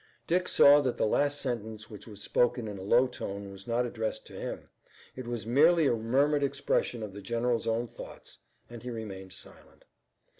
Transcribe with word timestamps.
Dick 0.25 0.47
saw 0.47 0.81
that 0.81 0.97
the 0.97 1.05
last 1.05 1.39
sentence 1.39 1.87
which 1.87 2.07
was 2.07 2.23
spoken 2.23 2.67
in 2.67 2.79
a 2.79 2.81
low 2.81 3.05
tone 3.05 3.51
was 3.51 3.67
not 3.67 3.85
addressed 3.85 4.25
to 4.25 4.33
him. 4.33 4.67
It 5.15 5.27
was 5.27 5.45
merely 5.45 5.85
a 5.85 5.95
murmured 5.95 6.41
expression 6.41 7.03
of 7.03 7.13
the 7.13 7.21
general's 7.21 7.67
own 7.67 7.87
thoughts, 7.87 8.39
and 8.67 8.81
he 8.81 8.89
remained 8.89 9.31
silent. 9.33 9.85